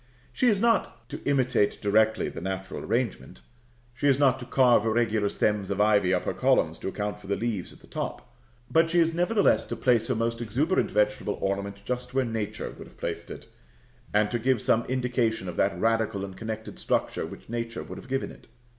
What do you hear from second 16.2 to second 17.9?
and connected structure which Nature